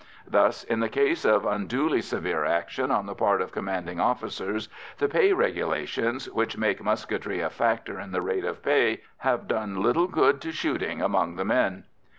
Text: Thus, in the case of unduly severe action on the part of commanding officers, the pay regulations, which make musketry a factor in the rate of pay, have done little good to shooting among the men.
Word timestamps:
Thus, 0.27 0.63
in 0.63 0.79
the 0.79 0.89
case 0.89 1.25
of 1.25 1.45
unduly 1.45 2.01
severe 2.01 2.43
action 2.43 2.89
on 2.89 3.05
the 3.05 3.13
part 3.13 3.39
of 3.39 3.51
commanding 3.51 3.99
officers, 3.99 4.67
the 4.97 5.07
pay 5.07 5.31
regulations, 5.31 6.27
which 6.31 6.57
make 6.57 6.83
musketry 6.83 7.39
a 7.39 7.51
factor 7.51 7.99
in 7.99 8.11
the 8.11 8.23
rate 8.23 8.43
of 8.45 8.63
pay, 8.63 9.01
have 9.17 9.47
done 9.47 9.79
little 9.83 10.07
good 10.07 10.41
to 10.41 10.51
shooting 10.51 11.03
among 11.03 11.35
the 11.35 11.45
men. 11.45 11.83